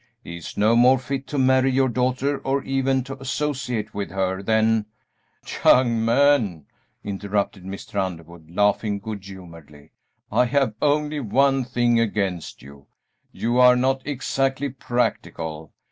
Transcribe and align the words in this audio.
He 0.23 0.37
is 0.37 0.57
no 0.57 0.75
more 0.75 0.97
fit 0.97 1.27
to 1.27 1.37
marry 1.37 1.69
your 1.69 1.87
daughter, 1.87 2.39
or 2.39 2.63
even 2.63 3.03
to 3.03 3.21
associate 3.21 3.93
with 3.93 4.09
her, 4.09 4.41
than" 4.41 4.87
"Young 5.63 6.03
man," 6.03 6.65
interrupted 7.03 7.65
Mr. 7.65 8.03
Underwood, 8.03 8.49
laughing 8.49 8.97
good 8.97 9.23
humoredly, 9.23 9.91
"I 10.31 10.45
have 10.45 10.73
only 10.81 11.19
one 11.19 11.63
thing 11.63 11.99
against 11.99 12.63
you: 12.63 12.87
you 13.31 13.59
are 13.59 13.75
not 13.75 14.01
exactly 14.03 14.69
practical. 14.69 15.71